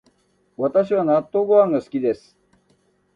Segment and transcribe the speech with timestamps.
[0.57, 2.35] 私は納豆ご飯が好きです